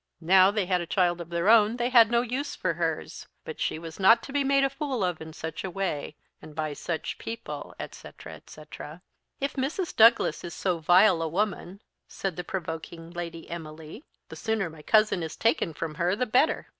[0.19, 3.59] Now they had a child of their own, they had no use for hers; but
[3.59, 6.73] she was not to be made a fool of in such a way, and by
[6.73, 8.33] such people, etc.
[8.33, 9.03] etc.
[9.39, 9.95] "If Mrs.
[9.95, 15.21] Douglas is so vile a woman," said the provoking Lady Emily, "the sooner my cousin
[15.21, 16.67] is taken from her the better."